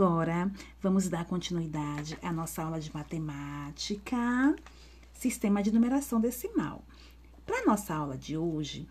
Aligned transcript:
Agora, 0.00 0.50
vamos 0.80 1.10
dar 1.10 1.26
continuidade 1.26 2.16
à 2.22 2.32
nossa 2.32 2.62
aula 2.62 2.80
de 2.80 2.90
matemática, 2.94 4.56
sistema 5.12 5.62
de 5.62 5.70
numeração 5.70 6.18
decimal. 6.18 6.82
Para 7.44 7.66
nossa 7.66 7.94
aula 7.94 8.16
de 8.16 8.34
hoje, 8.34 8.88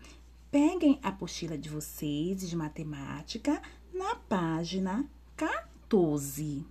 peguem 0.52 1.00
a 1.02 1.08
apostila 1.08 1.58
de 1.58 1.68
vocês 1.68 2.48
de 2.48 2.54
matemática 2.54 3.60
na 3.92 4.14
página 4.14 5.04
14. 5.36 6.64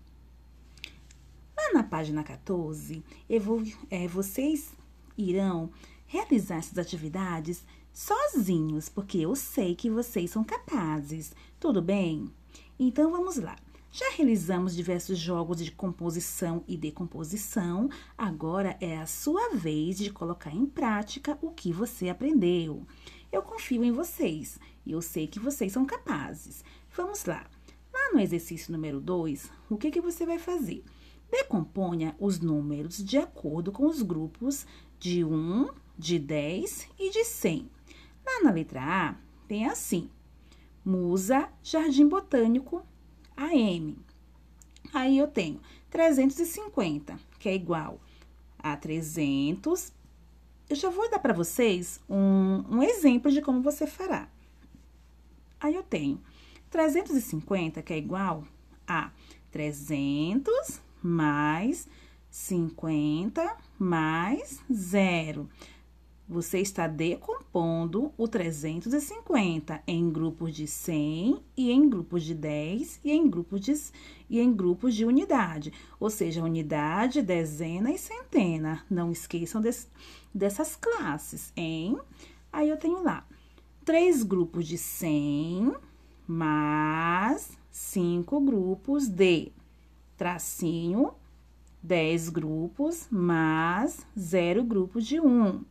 Lá 1.58 1.74
na 1.74 1.84
página 1.84 2.24
14, 2.24 3.04
eu 3.30 3.42
vou, 3.42 3.62
é, 3.90 4.08
vocês 4.08 4.72
irão 5.18 5.70
realizar 6.08 6.60
essas 6.60 6.78
atividades 6.78 7.62
sozinhos, 7.92 8.88
porque 8.88 9.18
eu 9.18 9.36
sei 9.36 9.76
que 9.76 9.90
vocês 9.90 10.32
são 10.32 10.46
capazes. 10.46 11.34
Tudo 11.60 11.82
bem? 11.82 12.34
Então 12.80 13.12
vamos 13.12 13.36
lá. 13.36 13.58
Já 13.92 14.12
realizamos 14.12 14.76
diversos 14.76 15.18
jogos 15.18 15.58
de 15.58 15.72
composição 15.72 16.64
e 16.68 16.78
decomposição, 16.78 17.90
agora 18.16 18.78
é 18.80 18.98
a 18.98 19.08
sua 19.08 19.50
vez 19.56 19.98
de 19.98 20.12
colocar 20.12 20.52
em 20.52 20.68
prática 20.68 21.40
o 21.42 21.50
que 21.50 21.74
você 21.74 22.08
aprendeu. 22.08 22.86
Eu 23.32 23.42
confio 23.42 23.84
em 23.84 23.92
vocês 23.92 24.60
e 24.86 24.92
eu 24.92 25.02
sei 25.02 25.26
que 25.26 25.40
vocês 25.40 25.72
são 25.72 25.86
capazes. 25.86 26.64
Vamos 26.96 27.26
lá. 27.26 27.48
Lá 27.92 28.14
no 28.14 28.20
exercício 28.20 28.72
número 28.72 29.02
2, 29.02 29.52
o 29.72 29.78
que, 29.78 29.90
que 29.90 30.02
você 30.02 30.24
vai 30.24 30.38
fazer? 30.38 30.84
Decomponha 31.32 32.16
os 32.20 32.40
números 32.40 33.04
de 33.04 33.18
acordo 33.18 33.72
com 33.72 33.88
os 33.88 34.04
grupos 34.04 34.68
de 35.00 35.24
1, 35.26 35.68
de 35.98 36.20
10 36.20 36.90
e 37.00 37.10
de 37.10 37.26
100. 37.26 37.70
Lá 38.24 38.44
na 38.44 38.52
letra 38.52 38.82
A, 38.82 39.16
tem 39.48 39.66
assim: 39.66 40.10
Musa, 40.86 41.50
Jardim 41.64 42.08
Botânico, 42.08 42.84
AM. 43.40 43.98
Aí 44.94 45.18
eu 45.18 45.28
tenho 45.28 45.60
350, 45.90 47.20
que 47.40 47.50
é 47.50 47.56
igual 47.56 48.00
a 48.58 48.76
300. 48.76 49.94
Eu 50.70 50.76
já 50.76 50.90
vou 50.90 51.10
dar 51.10 51.20
para 51.20 51.34
vocês 51.34 52.00
um, 52.10 52.64
um 52.70 52.84
exemplo 52.84 53.32
de 53.32 53.42
como 53.42 53.62
você 53.62 53.88
fará. 53.88 54.28
Aí 55.60 55.76
eu 55.76 55.84
tenho 55.84 56.22
350, 56.70 57.82
que 57.82 57.94
é 57.94 57.98
igual 57.98 58.44
a 58.88 59.12
300 59.52 60.82
mais 61.02 61.88
50 62.30 63.58
mais 63.80 64.60
zero 64.72 65.50
você 66.30 66.60
está 66.60 66.88
decompondo 66.88 68.14
o 68.16 68.28
350 68.28 69.82
em 69.88 70.12
grupos 70.12 70.54
de 70.54 70.68
100 70.68 71.42
e 71.58 71.72
em 71.72 71.90
grupos 71.90 72.24
de 72.24 72.36
10 72.36 73.00
e 73.04 73.12
em 73.12 73.28
grupos 73.28 73.62
de, 73.62 73.74
e 74.30 74.40
em 74.40 74.54
grupos 74.54 74.94
de 74.94 75.06
unidade, 75.06 75.74
ou 76.00 76.08
seja, 76.08 76.44
unidade, 76.44 77.24
dezena 77.24 77.92
e 77.92 77.98
centena. 77.98 78.86
Não 78.88 79.12
esqueçam 79.12 79.60
dessas 80.32 80.76
classes, 80.76 81.52
hein? 81.56 81.98
Aí 82.54 82.70
eu 82.70 82.78
tenho 82.78 83.02
lá 83.02 83.26
três 83.84 84.22
grupos 84.22 84.68
de 84.68 84.78
100 84.78 85.74
mais 86.28 87.58
cinco 87.72 88.40
grupos 88.40 89.08
de 89.08 89.52
tracinho, 90.16 91.12
10 91.82 92.30
grupos 92.30 93.08
mais 93.10 94.06
zero 94.16 94.64
grupos 94.64 95.08
de 95.08 95.20
1. 95.20 95.64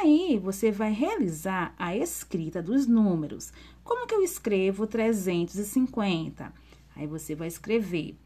Aí, 0.00 0.38
você 0.42 0.70
vai 0.70 0.90
realizar 0.92 1.74
a 1.78 1.94
escrita 1.96 2.62
dos 2.62 2.86
números. 2.86 3.52
Como 3.84 4.06
que 4.06 4.14
eu 4.14 4.22
escrevo 4.22 4.86
350? 4.86 6.52
Aí, 6.96 7.06
você 7.06 7.34
vai 7.34 7.48
escrever 7.48 8.16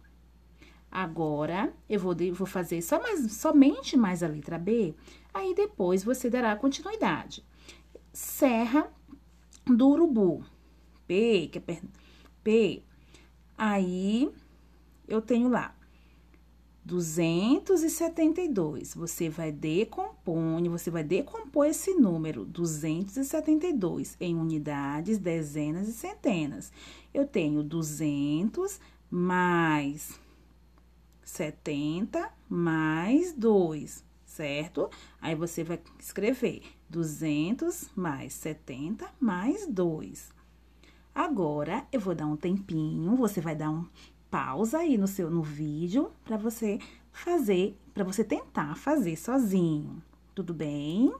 Agora, 0.90 1.72
eu 1.88 2.00
vou, 2.00 2.14
vou 2.32 2.46
fazer 2.46 2.80
só 2.80 3.02
mais, 3.02 3.32
somente 3.32 3.96
mais 3.96 4.22
a 4.22 4.28
letra 4.28 4.58
B, 4.58 4.94
aí 5.34 5.54
depois 5.54 6.02
você 6.02 6.30
dará 6.30 6.56
continuidade. 6.56 7.44
Serra 8.16 8.90
do 9.66 9.88
Urubu. 9.88 10.42
P, 11.06 11.50
que 11.52 11.58
é 11.58 11.82
P. 12.42 12.82
Aí, 13.58 14.32
eu 15.06 15.20
tenho 15.20 15.50
lá 15.50 15.76
272. 16.82 18.94
Você 18.94 19.28
vai 19.28 19.52
decompor, 19.52 20.66
você 20.70 20.90
vai 20.90 21.04
decompor 21.04 21.66
esse 21.66 21.92
número 21.92 22.46
272 22.46 24.16
em 24.18 24.34
unidades, 24.34 25.18
dezenas 25.18 25.86
e 25.86 25.92
centenas. 25.92 26.72
Eu 27.12 27.26
tenho 27.26 27.62
200 27.62 28.80
mais 29.10 30.18
70 31.22 32.32
mais 32.48 33.34
2, 33.34 34.02
certo? 34.24 34.88
Aí 35.20 35.34
você 35.34 35.62
vai 35.62 35.78
escrever 36.00 36.62
200 36.88 37.90
mais 37.94 38.32
70 38.34 39.08
mais 39.20 39.66
2. 39.66 40.32
Agora, 41.14 41.86
eu 41.90 42.00
vou 42.00 42.14
dar 42.14 42.26
um 42.26 42.36
tempinho, 42.36 43.16
você 43.16 43.40
vai 43.40 43.56
dar 43.56 43.70
um 43.70 43.86
pausa 44.30 44.78
aí 44.78 44.98
no 44.98 45.06
seu 45.06 45.30
no 45.30 45.42
vídeo 45.42 46.12
para 46.24 46.36
você 46.36 46.78
fazer, 47.10 47.78
para 47.94 48.04
você 48.04 48.22
tentar 48.22 48.76
fazer 48.76 49.16
sozinho. 49.16 50.02
Tudo 50.34 50.52
bem? 50.52 51.12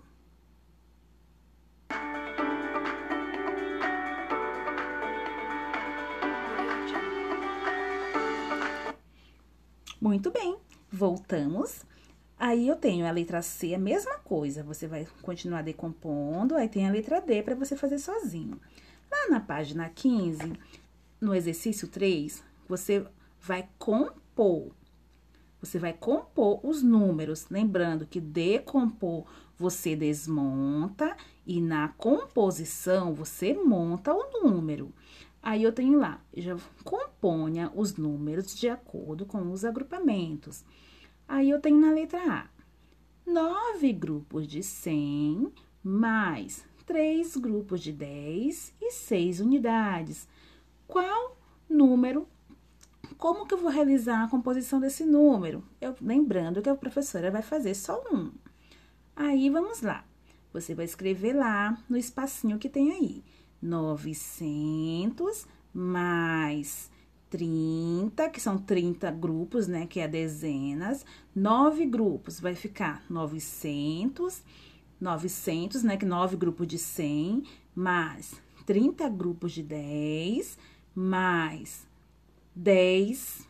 Muito 10.00 10.30
bem, 10.30 10.56
voltamos. 10.92 11.84
Aí 12.38 12.68
eu 12.68 12.76
tenho 12.76 13.06
a 13.06 13.10
letra 13.10 13.40
C, 13.40 13.74
a 13.74 13.78
mesma 13.78 14.18
coisa. 14.18 14.62
Você 14.62 14.86
vai 14.86 15.06
continuar 15.22 15.62
decompondo, 15.62 16.54
aí 16.54 16.68
tem 16.68 16.86
a 16.86 16.92
letra 16.92 17.20
D 17.20 17.42
para 17.42 17.54
você 17.54 17.76
fazer 17.76 17.98
sozinho. 17.98 18.60
Lá 19.10 19.30
na 19.30 19.40
página 19.40 19.88
15, 19.88 20.52
no 21.20 21.34
exercício 21.34 21.88
3, 21.88 22.42
você 22.68 23.06
vai 23.40 23.68
compor. 23.78 24.70
Você 25.60 25.78
vai 25.78 25.94
compor 25.94 26.60
os 26.62 26.82
números. 26.82 27.46
Lembrando 27.48 28.06
que 28.06 28.20
decompor 28.20 29.24
você 29.58 29.96
desmonta 29.96 31.16
e 31.46 31.60
na 31.60 31.88
composição 31.88 33.14
você 33.14 33.54
monta 33.54 34.12
o 34.12 34.42
número. 34.42 34.92
Aí 35.42 35.62
eu 35.62 35.72
tenho 35.72 35.98
lá, 35.98 36.20
já 36.36 36.56
componha 36.84 37.70
os 37.74 37.96
números 37.96 38.54
de 38.54 38.68
acordo 38.68 39.24
com 39.24 39.50
os 39.52 39.64
agrupamentos. 39.64 40.64
Aí 41.28 41.50
eu 41.50 41.60
tenho 41.60 41.80
na 41.80 41.90
letra 41.90 42.20
A, 42.20 42.48
nove 43.26 43.92
grupos 43.92 44.46
de 44.46 44.62
100 44.62 45.52
mais 45.82 46.64
três 46.86 47.36
grupos 47.36 47.80
de 47.82 47.92
10 47.92 48.74
e 48.80 48.92
seis 48.92 49.40
unidades. 49.40 50.28
Qual 50.86 51.36
número? 51.68 52.28
Como 53.18 53.46
que 53.46 53.54
eu 53.54 53.58
vou 53.58 53.70
realizar 53.70 54.22
a 54.22 54.28
composição 54.28 54.78
desse 54.78 55.04
número? 55.04 55.64
Eu, 55.80 55.94
lembrando 56.00 56.62
que 56.62 56.68
a 56.68 56.76
professora 56.76 57.30
vai 57.30 57.42
fazer 57.42 57.74
só 57.74 58.02
um. 58.12 58.30
Aí, 59.16 59.50
vamos 59.50 59.82
lá. 59.82 60.04
Você 60.52 60.74
vai 60.74 60.84
escrever 60.84 61.34
lá 61.34 61.76
no 61.88 61.96
espacinho 61.96 62.58
que 62.58 62.68
tem 62.68 62.92
aí. 62.92 63.24
900 63.60 65.46
mais 65.74 66.90
30, 67.30 68.28
que 68.30 68.40
são 68.40 68.58
30 68.58 69.10
grupos, 69.10 69.66
né, 69.66 69.86
que 69.86 69.98
é 70.00 70.08
dezenas, 70.08 71.04
9 71.34 71.84
grupos, 71.86 72.40
vai 72.40 72.54
ficar 72.54 73.04
900, 73.10 74.42
900, 75.00 75.82
né, 75.82 75.96
que 75.96 76.06
9 76.06 76.36
grupos 76.36 76.66
de 76.66 76.78
100, 76.78 77.42
mais 77.74 78.34
30 78.64 79.08
grupos 79.08 79.52
de 79.52 79.62
10, 79.62 80.58
mais 80.94 81.86
10, 82.54 83.46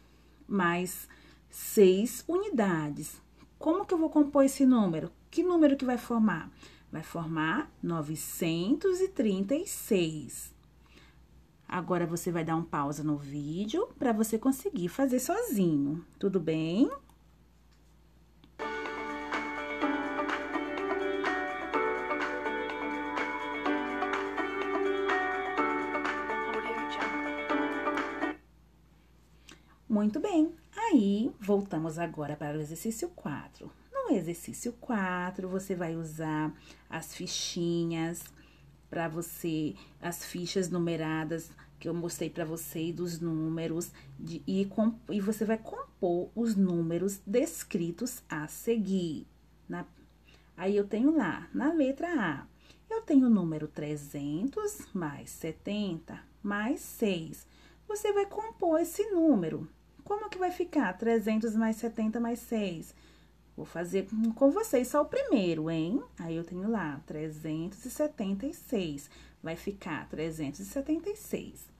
mais 0.49 1.09
6 1.51 2.25
unidades. 2.27 3.21
Como 3.59 3.85
que 3.87 3.95
eu 3.95 3.99
vou 3.99 4.11
compor 4.11 4.45
esse 4.45 4.67
número? 4.67 5.11
Que 5.31 5.43
número 5.43 5.77
que 5.77 5.85
vai 5.85 5.99
formar? 5.99 6.51
Vai 6.91 7.03
formar 7.03 7.71
936. 7.83 10.56
Agora, 11.69 12.07
você 12.07 12.31
vai 12.31 12.45
dar 12.45 12.57
um 12.57 12.63
pausa 12.63 13.03
no 13.03 13.17
vídeo 13.17 13.89
para 13.99 14.13
você 14.13 14.39
conseguir 14.39 14.89
fazer 14.89 15.19
sozinho, 15.19 16.05
tudo 16.19 16.39
bem? 16.39 16.91
Muito 29.89 30.21
bem. 30.21 30.55
Aí, 30.77 31.33
voltamos 31.41 31.99
agora 31.99 32.37
para 32.37 32.57
o 32.57 32.61
exercício 32.61 33.09
4. 33.09 33.71
No 33.93 34.15
exercício 34.15 34.73
4, 34.75 35.49
você 35.49 35.75
vai 35.75 35.97
usar 35.97 36.53
as 36.89 37.15
fichinhas 37.15 38.23
para 38.89 39.09
você, 39.09 39.75
as 40.01 40.25
fichas 40.25 40.71
numeradas 40.71 41.51
que 41.79 41.89
eu 41.89 41.95
mostrei 41.95 42.31
para 42.31 42.45
você 42.45 42.93
dos 42.93 43.21
números 43.21 43.91
de, 44.19 44.43
e, 44.47 44.65
com, 44.67 44.95
e 45.11 45.21
você 45.21 45.45
vai 45.45 45.59
compor 45.59 46.31
os 46.35 46.57
números 46.57 47.21
descritos 47.27 48.23
a 48.29 48.49
seguir. 48.49 49.27
Na, 49.69 49.85
aí 50.57 50.77
eu 50.77 50.87
tenho 50.87 51.17
lá, 51.17 51.49
na 51.53 51.73
letra 51.73 52.09
A, 52.09 52.47
eu 52.89 53.03
tenho 53.03 53.27
o 53.27 53.31
número 53.31 53.69
300 53.69 54.89
mais 54.95 55.31
70 55.31 56.19
mais 56.43 56.81
6. 56.81 57.47
Você 57.89 58.13
vai 58.13 58.27
compor 58.27 58.81
esse 58.81 59.11
número. 59.11 59.69
Como 60.05 60.31
que 60.31 60.39
vai 60.39 60.53
ficar 60.53 60.93
300 60.97 61.57
mais 61.57 61.77
70 61.77 62.21
mais 62.21 62.39
6? 62.39 62.95
Vou 63.57 63.65
fazer 63.65 64.07
com 64.35 64.51
vocês 64.51 64.89
só 64.89 65.03
o 65.03 65.07
primeiro, 65.07 65.71
hein? 65.71 66.03
Aí 66.19 66.37
eu 66.37 66.45
tenho 66.45 66.69
lá 66.71 67.01
376. 67.07 69.09
Vai 69.43 69.57
ficar 69.57 70.07
376. 70.11 71.75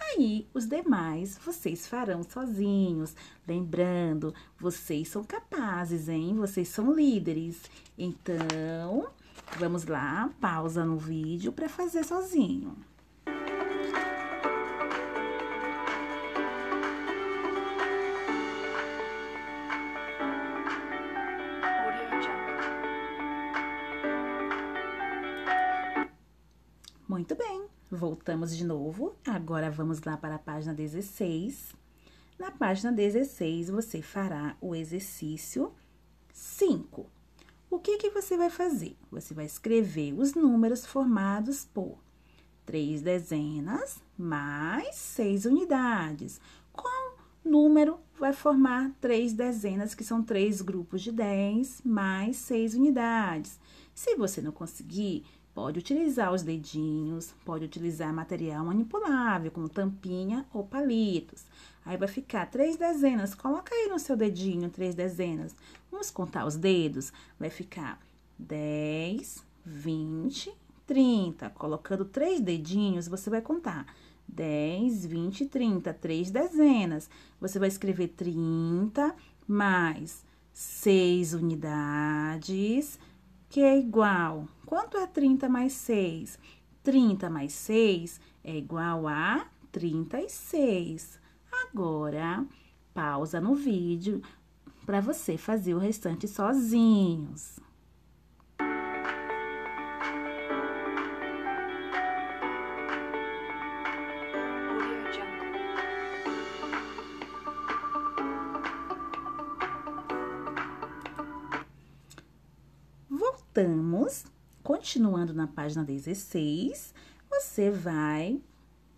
Aí, 0.00 0.48
os 0.52 0.66
demais 0.66 1.38
vocês 1.38 1.86
farão 1.86 2.24
sozinhos. 2.24 3.14
Lembrando, 3.46 4.34
vocês 4.58 5.06
são 5.08 5.22
capazes, 5.22 6.08
hein? 6.08 6.34
Vocês 6.34 6.66
são 6.68 6.92
líderes. 6.92 7.62
Então, 7.96 9.08
vamos 9.58 9.84
lá, 9.84 10.30
pausa 10.40 10.84
no 10.84 10.96
vídeo 10.96 11.52
para 11.52 11.68
fazer 11.68 12.04
sozinho. 12.04 12.76
Muito 27.30 27.44
bem, 27.44 27.64
voltamos 27.88 28.56
de 28.56 28.64
novo. 28.64 29.14
Agora 29.24 29.70
vamos 29.70 30.02
lá 30.02 30.16
para 30.16 30.34
a 30.34 30.38
página 30.38 30.74
16. 30.74 31.76
Na 32.36 32.50
página 32.50 32.90
16, 32.90 33.70
você 33.70 34.02
fará 34.02 34.56
o 34.60 34.74
exercício 34.74 35.72
5. 36.32 37.06
O 37.70 37.78
que, 37.78 37.98
que 37.98 38.10
você 38.10 38.36
vai 38.36 38.50
fazer? 38.50 38.96
Você 39.12 39.32
vai 39.32 39.44
escrever 39.44 40.12
os 40.12 40.34
números 40.34 40.84
formados 40.84 41.64
por 41.64 42.00
três 42.66 43.00
dezenas 43.00 44.02
mais 44.18 44.96
seis 44.96 45.44
unidades. 45.44 46.40
Qual 46.72 47.16
número 47.44 48.00
vai 48.18 48.32
formar 48.32 48.90
três 49.00 49.32
dezenas, 49.32 49.94
que 49.94 50.02
são 50.02 50.20
três 50.20 50.60
grupos 50.60 51.00
de 51.00 51.12
10 51.12 51.82
mais 51.84 52.38
seis 52.38 52.74
unidades? 52.74 53.60
Se 53.94 54.16
você 54.16 54.42
não 54.42 54.50
conseguir, 54.50 55.24
Pode 55.54 55.78
utilizar 55.78 56.32
os 56.32 56.42
dedinhos, 56.42 57.34
pode 57.44 57.64
utilizar 57.64 58.12
material 58.14 58.64
manipulável, 58.64 59.50
como 59.50 59.68
tampinha 59.68 60.46
ou 60.52 60.64
palitos. 60.64 61.44
Aí 61.84 61.96
vai 61.96 62.08
ficar 62.08 62.46
três 62.46 62.76
dezenas. 62.76 63.34
Coloca 63.34 63.74
aí 63.74 63.88
no 63.88 63.98
seu 63.98 64.16
dedinho 64.16 64.70
três 64.70 64.94
dezenas. 64.94 65.54
Vamos 65.90 66.10
contar 66.10 66.46
os 66.46 66.56
dedos. 66.56 67.12
Vai 67.38 67.50
ficar 67.50 68.00
10, 68.38 69.44
20, 69.64 70.52
30. 70.86 71.50
Colocando 71.50 72.04
três 72.04 72.40
dedinhos, 72.40 73.08
você 73.08 73.28
vai 73.28 73.40
contar 73.40 73.86
10, 74.28 75.04
20, 75.06 75.46
30. 75.46 75.92
Três 75.94 76.30
dezenas. 76.30 77.10
Você 77.40 77.58
vai 77.58 77.68
escrever 77.68 78.08
30 78.08 79.14
mais 79.48 80.24
6 80.52 81.34
unidades 81.34 82.98
que 83.50 83.60
é 83.60 83.76
igual. 83.76 84.46
Quanto 84.64 84.96
é 84.96 85.06
30 85.06 85.48
mais 85.48 85.72
6? 85.72 86.38
30 86.84 87.28
mais 87.28 87.52
6 87.52 88.20
é 88.44 88.56
igual 88.56 89.08
a 89.08 89.46
36. 89.72 91.18
Agora, 91.68 92.46
pausa 92.94 93.40
no 93.40 93.54
vídeo 93.56 94.22
para 94.86 95.00
você 95.00 95.36
fazer 95.36 95.74
o 95.74 95.78
restante 95.78 96.28
sozinhos. 96.28 97.58
Continuando 114.62 115.32
na 115.32 115.46
página 115.46 115.84
16, 115.84 116.94
você 117.28 117.70
vai 117.70 118.40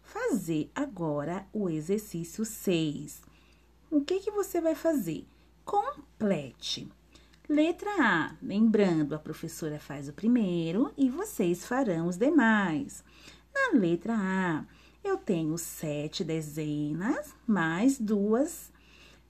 fazer 0.02 0.70
agora 0.74 1.46
o 1.52 1.68
exercício 1.68 2.44
6. 2.44 3.22
O 3.90 4.00
que 4.00 4.20
que 4.20 4.30
você 4.30 4.60
vai 4.60 4.74
fazer? 4.74 5.26
Complete. 5.64 6.88
Letra 7.48 7.90
A, 7.98 8.36
lembrando, 8.42 9.14
a 9.14 9.18
professora 9.18 9.78
faz 9.78 10.08
o 10.08 10.12
primeiro 10.12 10.92
e 10.96 11.10
vocês 11.10 11.66
farão 11.66 12.06
os 12.06 12.16
demais. 12.16 13.04
Na 13.54 13.78
letra 13.78 14.14
A, 14.16 14.64
eu 15.04 15.16
tenho 15.16 15.58
sete 15.58 16.24
dezenas 16.24 17.34
mais 17.46 17.98
duas, 17.98 18.72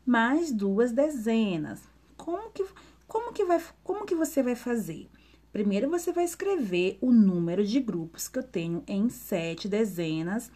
mais 0.05 0.52
duas 0.52 0.93
dezenas. 0.93 1.81
Como 2.17 2.50
que, 2.50 2.64
como 3.08 3.32
que, 3.32 3.44
vai, 3.44 3.62
como 3.82 4.06
que 4.06 4.14
você 4.14 4.43
vai 4.43 4.55
fazer? 4.55 5.08
Primeiro, 5.52 5.90
você 5.90 6.12
vai 6.12 6.25
escrever 6.25 6.96
o 7.00 7.12
número 7.12 7.62
de 7.62 7.78
grupos 7.78 8.26
que 8.26 8.38
eu 8.38 8.43
tenho 8.43 8.82
em 8.87 9.10
sete 9.10 9.69
dezenas, 9.69 10.50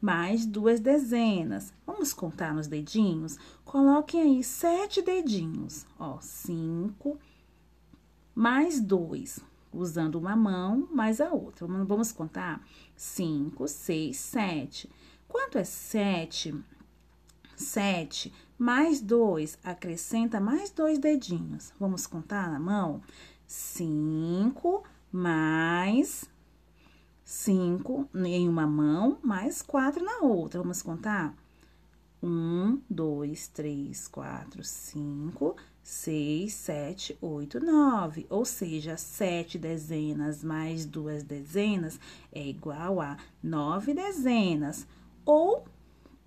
mais 0.00 0.44
duas 0.44 0.80
dezenas. 0.80 1.72
Vamos 1.86 2.12
contar 2.12 2.52
nos 2.52 2.66
dedinhos? 2.66 3.38
Coloquem 3.64 4.20
aí 4.22 4.42
sete 4.42 5.02
dedinhos, 5.02 5.86
ó, 5.96 6.18
cinco, 6.20 7.16
mais 8.34 8.80
dois, 8.80 9.38
usando 9.72 10.16
uma 10.16 10.34
mão 10.34 10.88
mais 10.90 11.20
a 11.20 11.32
outra. 11.32 11.66
Vamos 11.68 12.10
contar? 12.10 12.66
Cinco, 12.96 13.68
seis, 13.68 14.16
sete. 14.16 14.90
Quanto 15.28 15.58
é 15.58 15.64
sete? 15.64 16.52
Sete 17.54 18.32
mais 18.58 19.00
dois, 19.00 19.58
acrescenta 19.62 20.40
mais 20.40 20.70
dois 20.70 20.98
dedinhos. 20.98 21.72
Vamos 21.78 22.06
contar 22.06 22.50
na 22.50 22.58
mão? 22.58 23.00
Cinco 23.50 24.84
mais 25.10 26.24
cinco 27.24 28.08
em 28.14 28.48
uma 28.48 28.64
mão, 28.64 29.18
mais 29.22 29.60
quatro 29.60 30.04
na 30.04 30.18
outra. 30.18 30.60
Vamos 30.60 30.82
contar? 30.82 31.34
Um, 32.22 32.80
dois, 32.88 33.48
três, 33.48 34.06
quatro, 34.06 34.62
cinco, 34.62 35.56
seis, 35.82 36.54
sete, 36.54 37.18
oito, 37.20 37.58
nove. 37.58 38.24
Ou 38.30 38.44
seja, 38.44 38.96
sete 38.96 39.58
dezenas 39.58 40.44
mais 40.44 40.84
duas 40.84 41.24
dezenas 41.24 41.98
é 42.30 42.46
igual 42.46 43.00
a 43.00 43.16
nove 43.42 43.94
dezenas. 43.94 44.86
Ou, 45.24 45.64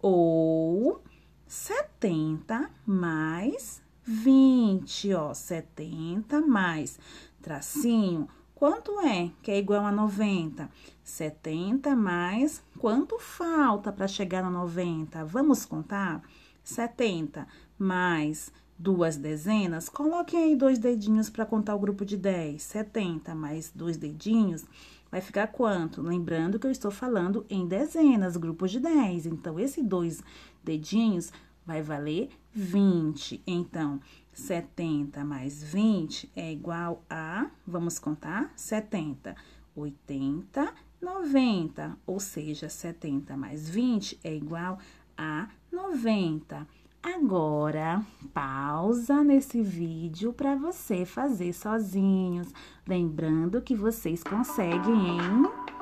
ou, 0.01 1.01
setenta 1.47 2.69
mais 2.85 3.82
20, 4.05 5.13
ó, 5.13 5.33
70 5.33 6.41
mais 6.41 6.99
tracinho, 7.41 8.27
quanto 8.53 8.99
é 8.99 9.31
que 9.41 9.51
é 9.51 9.57
igual 9.57 9.85
a 9.85 9.91
90? 9.91 10.69
70 11.03 11.95
mais 11.95 12.61
quanto 12.79 13.17
falta 13.19 13.91
para 13.91 14.07
chegar 14.07 14.43
no 14.43 14.51
90? 14.51 15.23
Vamos 15.25 15.65
contar? 15.65 16.21
70 16.63 17.47
mais 17.77 18.51
duas 18.77 19.15
dezenas, 19.15 19.87
coloquem 19.87 20.43
aí 20.43 20.55
dois 20.55 20.77
dedinhos 20.79 21.29
para 21.29 21.45
contar 21.45 21.75
o 21.75 21.79
grupo 21.79 22.03
de 22.03 22.17
10. 22.17 22.61
70 22.61 23.33
mais 23.35 23.71
dois 23.73 23.97
dedinhos 23.97 24.65
vai 25.09 25.21
ficar 25.21 25.47
quanto? 25.47 26.01
Lembrando 26.01 26.59
que 26.59 26.67
eu 26.67 26.71
estou 26.71 26.91
falando 26.91 27.45
em 27.49 27.67
dezenas, 27.67 28.35
grupos 28.35 28.71
de 28.71 28.79
10. 28.79 29.27
Então, 29.27 29.59
esses 29.59 29.85
dois 29.85 30.23
dedinhos 30.63 31.31
vai 31.65 31.81
valer 31.81 32.29
20. 32.53 33.41
Então, 33.45 33.99
70 34.33 35.23
mais 35.23 35.63
20 35.63 36.31
é 36.35 36.51
igual 36.51 37.03
a, 37.09 37.47
vamos 37.65 37.99
contar, 37.99 38.51
70, 38.55 39.35
80, 39.75 40.73
90, 41.01 41.97
ou 42.05 42.19
seja, 42.19 42.69
70 42.69 43.35
mais 43.37 43.69
20 43.69 44.19
é 44.23 44.35
igual 44.35 44.79
a 45.17 45.47
90. 45.71 46.67
Agora, 47.01 48.01
pausa 48.33 49.23
nesse 49.25 49.61
vídeo 49.61 50.31
para 50.31 50.55
você 50.55 51.05
fazer 51.05 51.51
sozinhos. 51.51 52.47
Lembrando 52.87 53.61
que 53.61 53.75
vocês 53.75 54.23
conseguem 54.23 55.17
em 55.17 55.72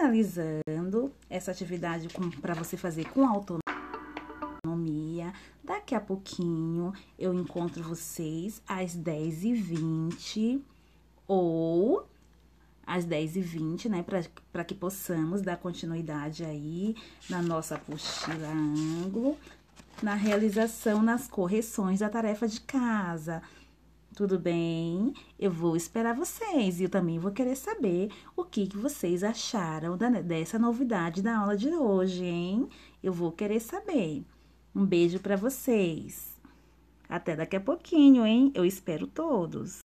finalizando 0.00 1.12
essa 1.28 1.50
atividade 1.50 2.08
para 2.40 2.54
você 2.54 2.74
fazer 2.74 3.06
com 3.10 3.26
autonomia. 3.28 3.60
Daqui 5.62 5.94
a 5.94 6.00
pouquinho 6.00 6.94
eu 7.18 7.34
encontro 7.34 7.82
vocês 7.82 8.62
às 8.66 8.96
10h20 8.96 10.62
ou 11.28 12.08
às 12.86 13.04
10h20, 13.04 13.90
né? 13.90 14.02
Para 14.50 14.64
que 14.64 14.74
possamos 14.74 15.42
dar 15.42 15.58
continuidade 15.58 16.46
aí 16.46 16.96
na 17.28 17.42
nossa 17.42 17.74
apostila 17.74 18.48
ângulo, 18.48 19.36
na 20.02 20.14
realização, 20.14 21.02
nas 21.02 21.28
correções 21.28 22.00
da 22.00 22.08
tarefa 22.08 22.48
de 22.48 22.62
casa. 22.62 23.42
Tudo 24.14 24.38
bem? 24.38 25.14
Eu 25.38 25.50
vou 25.50 25.76
esperar 25.76 26.14
vocês 26.14 26.80
e 26.80 26.84
eu 26.84 26.90
também 26.90 27.18
vou 27.18 27.30
querer 27.30 27.56
saber 27.56 28.10
o 28.36 28.44
que, 28.44 28.66
que 28.66 28.76
vocês 28.76 29.22
acharam 29.22 29.96
da, 29.96 30.08
dessa 30.08 30.58
novidade 30.58 31.22
da 31.22 31.38
aula 31.38 31.56
de 31.56 31.68
hoje, 31.68 32.24
hein? 32.24 32.68
Eu 33.02 33.12
vou 33.12 33.30
querer 33.30 33.60
saber. 33.60 34.24
Um 34.74 34.84
beijo 34.84 35.20
para 35.20 35.36
vocês. 35.36 36.38
Até 37.08 37.34
daqui 37.36 37.56
a 37.56 37.60
pouquinho, 37.60 38.26
hein? 38.26 38.52
Eu 38.54 38.64
espero 38.64 39.06
todos. 39.06 39.80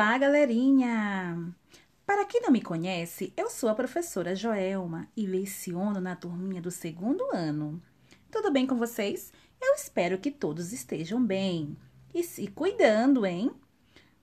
Olá, 0.00 0.16
galerinha! 0.16 1.54
Para 2.06 2.24
quem 2.24 2.40
não 2.40 2.50
me 2.50 2.62
conhece, 2.62 3.34
eu 3.36 3.50
sou 3.50 3.68
a 3.68 3.74
professora 3.74 4.34
Joelma 4.34 5.06
e 5.14 5.26
leciono 5.26 6.00
na 6.00 6.16
turminha 6.16 6.62
do 6.62 6.70
segundo 6.70 7.22
ano. 7.34 7.82
Tudo 8.30 8.50
bem 8.50 8.66
com 8.66 8.78
vocês? 8.78 9.30
Eu 9.60 9.74
espero 9.74 10.16
que 10.16 10.30
todos 10.30 10.72
estejam 10.72 11.22
bem 11.22 11.76
e 12.14 12.24
se 12.24 12.46
cuidando, 12.46 13.26
hein? 13.26 13.50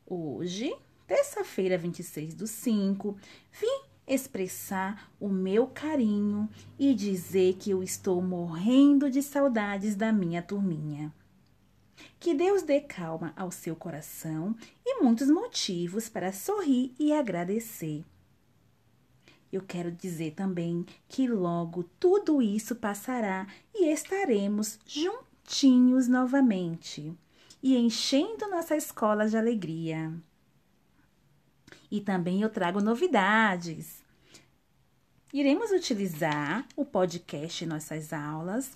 Hoje, 0.04 0.76
terça-feira, 1.06 1.78
26 1.78 2.34
do 2.34 2.48
5, 2.48 3.16
vim 3.52 3.82
expressar 4.08 5.12
o 5.20 5.30
meu 5.30 5.68
carinho 5.68 6.50
e 6.80 6.92
dizer 6.96 7.54
que 7.54 7.70
eu 7.70 7.84
estou 7.84 8.20
morrendo 8.20 9.12
de 9.12 9.22
saudades 9.22 9.96
da 9.96 10.12
minha 10.12 10.42
turminha. 10.42 11.14
Que 12.20 12.34
Deus 12.34 12.64
dê 12.64 12.82
calma 12.82 13.34
ao 13.36 13.52
seu 13.52 13.76
coração 13.76 14.56
e 14.86 15.02
muitos 15.02 15.30
motivos 15.30 16.10
para 16.10 16.32
sorrir 16.32 16.94
e 17.00 17.14
agradecer. 17.14 18.04
Eu 19.52 19.62
quero 19.62 19.92
dizer 19.92 20.32
também 20.32 20.86
que 21.08 21.28
logo 21.28 21.84
tudo 22.00 22.42
isso 22.42 22.76
passará 22.76 23.48
e 23.74 23.92
estaremos 23.92 24.80
juntinhos 24.86 26.08
novamente 26.08 27.16
e 27.62 27.78
enchendo 27.78 28.50
nossa 28.50 28.76
escola 28.76 29.28
de 29.28 29.38
alegria. 29.38 30.14
E 31.90 32.02
também 32.02 32.42
eu 32.42 32.50
trago 32.50 32.82
novidades. 32.82 34.04
Iremos 35.32 35.72
utilizar 35.72 36.68
o 36.76 36.84
podcast 36.84 37.64
em 37.64 37.68
nossas 37.68 38.12
aulas 38.12 38.72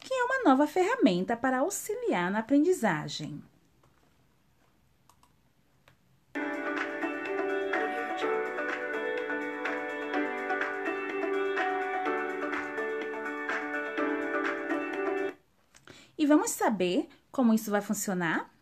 que 0.00 0.12
é 0.12 0.24
uma 0.24 0.42
nova 0.44 0.66
ferramenta 0.66 1.36
para 1.36 1.58
auxiliar 1.58 2.30
na 2.30 2.40
aprendizagem. 2.40 3.42
E 16.16 16.26
vamos 16.26 16.50
saber 16.50 17.08
como 17.30 17.54
isso 17.54 17.70
vai 17.70 17.80
funcionar? 17.80 18.52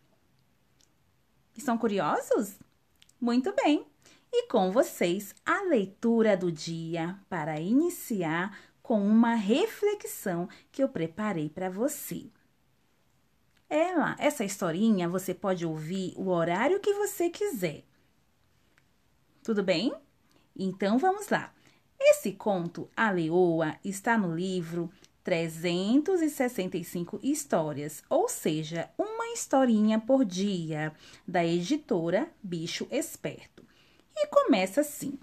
Estão 1.57 1.79
curiosos? 1.79 2.59
Muito 3.19 3.55
bem! 3.55 3.87
E 4.31 4.47
com 4.49 4.71
vocês, 4.71 5.35
a 5.47 5.63
leitura 5.63 6.37
do 6.37 6.53
dia 6.53 7.19
para 7.31 7.59
iniciar 7.59 8.55
com 8.87 9.05
uma 9.05 9.35
reflexão 9.35 10.49
que 10.71 10.81
eu 10.81 10.89
preparei 10.89 11.49
para 11.49 11.69
você. 11.69 12.27
Ela, 13.69 14.15
essa 14.17 14.45
historinha 14.45 15.09
você 15.09 15.35
pode 15.35 15.67
ouvir 15.67 16.15
o 16.17 16.29
horário 16.29 16.79
que 16.79 16.95
você 16.95 17.29
quiser. 17.29 17.83
Tudo 19.43 19.61
bem? 19.61 19.93
Então 20.55 20.99
vamos 20.99 21.29
lá. 21.31 21.53
Esse 21.99 22.31
conto, 22.31 22.89
A 22.97 23.11
Leoa, 23.11 23.77
está 23.85 24.17
no 24.17 24.33
livro 24.33 24.89
365 25.25 27.19
histórias, 27.25 28.05
ou 28.09 28.29
seja, 28.29 28.89
uma 28.97 29.33
historinha 29.33 29.99
por 29.99 30.25
dia, 30.25 30.95
da 31.27 31.45
editora 31.45 32.31
Bicho 32.41 32.87
Esperto. 32.93 33.67
E 34.15 34.29
começa 34.29 34.83
assim: 34.83 35.19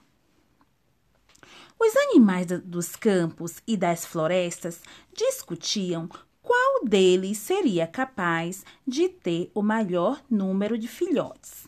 os 1.79 1.95
animais 1.95 2.47
dos 2.63 2.95
campos 2.95 3.61
e 3.67 3.75
das 3.75 4.05
florestas 4.05 4.81
discutiam 5.13 6.09
qual 6.41 6.85
deles 6.85 7.37
seria 7.37 7.87
capaz 7.87 8.65
de 8.85 9.09
ter 9.09 9.49
o 9.53 9.61
maior 9.61 10.21
número 10.29 10.77
de 10.77 10.87
filhotes. 10.87 11.67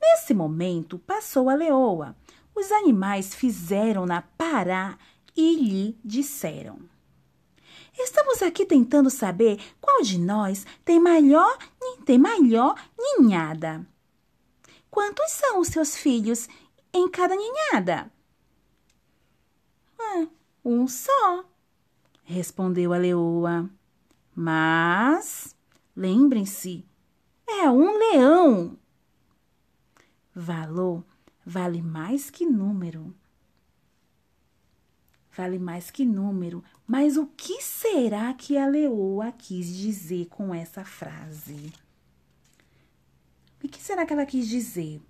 Nesse 0.00 0.34
momento 0.34 0.98
passou 0.98 1.48
a 1.48 1.54
leoa. 1.54 2.16
Os 2.54 2.72
animais 2.72 3.34
fizeram-na 3.34 4.22
parar 4.22 4.98
e 5.36 5.54
lhe 5.54 5.98
disseram: 6.04 6.78
Estamos 7.96 8.42
aqui 8.42 8.64
tentando 8.64 9.10
saber 9.10 9.58
qual 9.80 10.02
de 10.02 10.18
nós 10.18 10.66
tem 10.84 11.00
maior, 11.00 11.56
tem 12.04 12.18
maior 12.18 12.74
ninhada. 12.96 13.86
Quantos 14.90 15.30
são 15.32 15.60
os 15.60 15.68
seus 15.68 15.96
filhos 15.96 16.48
em 16.92 17.08
cada 17.08 17.34
ninhada? 17.36 18.10
É, 20.00 20.28
um 20.64 20.86
só, 20.86 21.44
respondeu 22.24 22.92
a 22.92 22.96
leoa. 22.98 23.68
Mas, 24.34 25.56
lembrem-se, 25.96 26.84
é 27.48 27.68
um 27.68 27.98
leão. 27.98 28.78
Valor 30.34 31.04
vale 31.44 31.82
mais 31.82 32.30
que 32.30 32.46
número. 32.46 33.14
Vale 35.32 35.58
mais 35.58 35.90
que 35.90 36.04
número. 36.04 36.62
Mas 36.86 37.16
o 37.16 37.26
que 37.26 37.62
será 37.62 38.34
que 38.34 38.56
a 38.56 38.66
leoa 38.66 39.32
quis 39.32 39.74
dizer 39.74 40.26
com 40.26 40.54
essa 40.54 40.84
frase? 40.84 41.72
O 43.64 43.68
que 43.68 43.82
será 43.82 44.04
que 44.04 44.12
ela 44.12 44.26
quis 44.26 44.46
dizer? 44.46 45.00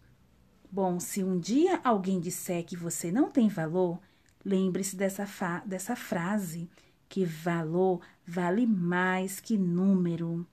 Bom, 0.71 1.01
se 1.01 1.25
um 1.25 1.39
dia 1.39 1.81
alguém 1.83 2.21
disser 2.21 2.65
que 2.65 2.77
você 2.77 3.11
não 3.11 3.31
tem 3.31 3.49
valor, 3.49 3.99
Lembre-se 4.45 4.97
dessa, 4.97 5.63
dessa 5.67 5.97
frase, 5.97 6.69
que 7.09 7.25
valor 7.25 8.01
vale 8.27 8.67
mais 8.67 9.41
que 9.41 9.57
número. 9.57 10.47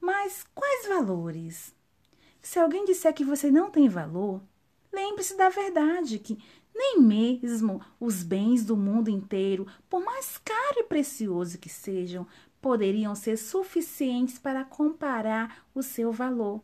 Mas 0.00 0.44
quais 0.54 0.86
valores? 0.88 1.74
Se 2.40 2.58
alguém 2.58 2.84
disser 2.84 3.12
que 3.12 3.24
você 3.24 3.50
não 3.50 3.70
tem 3.70 3.88
valor, 3.88 4.40
lembre-se 4.92 5.36
da 5.36 5.48
verdade 5.48 6.18
que 6.18 6.38
nem 6.74 7.00
mesmo 7.00 7.80
os 7.98 8.22
bens 8.22 8.64
do 8.64 8.76
mundo 8.76 9.10
inteiro, 9.10 9.66
por 9.88 10.02
mais 10.04 10.38
caro 10.38 10.78
e 10.78 10.84
precioso 10.84 11.58
que 11.58 11.68
sejam, 11.68 12.26
poderiam 12.60 13.14
ser 13.14 13.36
suficientes 13.36 14.38
para 14.38 14.64
comparar 14.64 15.66
o 15.74 15.82
seu 15.82 16.12
valor. 16.12 16.62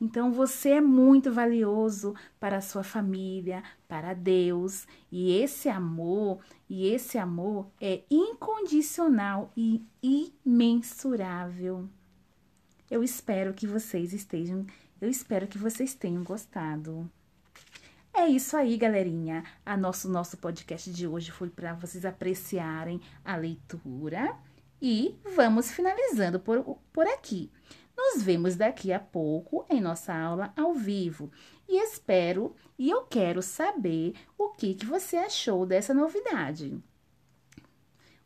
Então 0.00 0.32
você 0.32 0.70
é 0.70 0.80
muito 0.80 1.32
valioso 1.32 2.14
para 2.38 2.58
a 2.58 2.60
sua 2.60 2.82
família, 2.82 3.62
para 3.88 4.14
Deus, 4.14 4.86
e 5.10 5.32
esse 5.36 5.68
amor, 5.68 6.40
e 6.68 6.86
esse 6.86 7.18
amor 7.18 7.70
é 7.80 8.02
incondicional 8.10 9.52
e 9.56 9.84
imensurável. 10.02 11.88
Eu 12.90 13.02
espero 13.02 13.54
que 13.54 13.66
vocês 13.66 14.12
estejam, 14.12 14.66
eu 15.00 15.08
espero 15.08 15.46
que 15.46 15.58
vocês 15.58 15.94
tenham 15.94 16.24
gostado. 16.24 17.10
É 18.12 18.26
isso 18.26 18.56
aí, 18.56 18.76
galerinha. 18.76 19.44
A 19.64 19.76
nosso 19.76 20.08
nosso 20.08 20.36
podcast 20.36 20.90
de 20.92 21.06
hoje 21.06 21.30
foi 21.30 21.48
para 21.48 21.74
vocês 21.74 22.04
apreciarem 22.04 23.00
a 23.24 23.36
leitura 23.36 24.36
e 24.82 25.14
vamos 25.36 25.70
finalizando 25.70 26.40
por, 26.40 26.78
por 26.92 27.06
aqui. 27.06 27.50
Nos 28.02 28.22
vemos 28.22 28.56
daqui 28.56 28.94
a 28.94 28.98
pouco 28.98 29.66
em 29.68 29.78
nossa 29.78 30.14
aula 30.14 30.54
ao 30.56 30.72
vivo 30.72 31.30
e 31.68 31.84
espero 31.84 32.56
e 32.78 32.88
eu 32.88 33.02
quero 33.02 33.42
saber 33.42 34.14
o 34.38 34.48
que, 34.48 34.74
que 34.74 34.86
você 34.86 35.18
achou 35.18 35.66
dessa 35.66 35.92
novidade. 35.92 36.82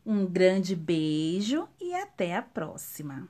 Um 0.05 0.25
grande 0.25 0.77
beijo 0.77 1.67
e 1.77 1.93
até 1.93 2.37
a 2.37 2.41
próxima! 2.41 3.27